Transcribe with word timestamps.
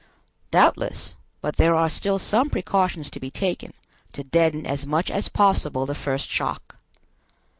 "Doubtless; 0.49 1.13
but 1.41 1.57
there 1.57 1.75
are 1.75 1.87
still 1.87 2.17
some 2.17 2.49
precautions 2.49 3.07
to 3.11 3.19
be 3.19 3.29
taken, 3.29 3.71
to 4.13 4.23
deaden 4.23 4.65
as 4.65 4.83
much 4.83 5.11
as 5.11 5.29
possible 5.29 5.85
the 5.85 5.93
first 5.93 6.27
shock." 6.27 6.75